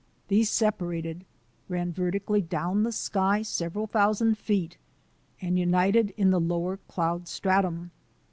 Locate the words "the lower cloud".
6.31-7.27